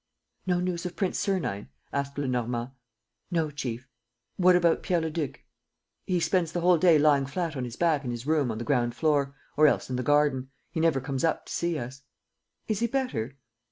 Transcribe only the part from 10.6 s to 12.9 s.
He never comes up to see us." "Is he